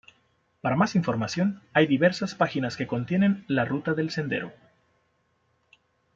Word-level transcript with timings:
Para 0.61 0.75
más 0.75 0.95
información 0.95 1.61
hay 1.73 1.85
diversas 1.85 2.33
páginas 2.33 2.75
que 2.75 2.87
contienen 2.87 3.45
la 3.47 3.65
ruta 3.65 3.93
del 3.93 4.09
sendero. 4.09 4.51